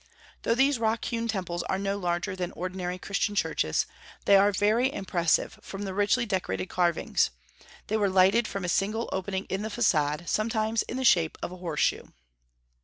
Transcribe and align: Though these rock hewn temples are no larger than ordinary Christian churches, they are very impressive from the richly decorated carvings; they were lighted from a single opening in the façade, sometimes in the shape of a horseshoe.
Though 0.41 0.55
these 0.55 0.79
rock 0.79 1.05
hewn 1.05 1.27
temples 1.27 1.61
are 1.61 1.77
no 1.77 1.95
larger 1.95 2.35
than 2.35 2.51
ordinary 2.53 2.97
Christian 2.97 3.35
churches, 3.35 3.85
they 4.25 4.35
are 4.35 4.51
very 4.51 4.91
impressive 4.91 5.59
from 5.61 5.83
the 5.83 5.93
richly 5.93 6.25
decorated 6.25 6.69
carvings; 6.69 7.29
they 7.85 7.97
were 7.97 8.09
lighted 8.09 8.47
from 8.47 8.65
a 8.65 8.67
single 8.67 9.09
opening 9.11 9.45
in 9.45 9.61
the 9.61 9.69
façade, 9.69 10.27
sometimes 10.27 10.81
in 10.81 10.97
the 10.97 11.03
shape 11.05 11.37
of 11.43 11.51
a 11.51 11.57
horseshoe. 11.57 12.05